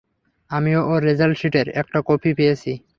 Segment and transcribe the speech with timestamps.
[0.51, 2.71] আমিও ওর রেজাল্ট শিটের একটা কপি পেয়েছি!